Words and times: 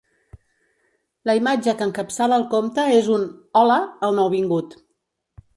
La 1.29 1.35
imatge 1.41 1.75
que 1.81 1.87
encapçala 1.87 2.41
el 2.43 2.47
compte 2.55 2.87
és 3.03 3.13
un 3.19 3.29
‘Hola’ 3.61 3.79
al 4.09 4.21
nouvingut. 4.23 4.79